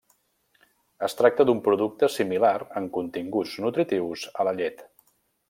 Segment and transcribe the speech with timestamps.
[1.07, 4.85] Es tracta d'un producte similar en continguts nutritius a la llet.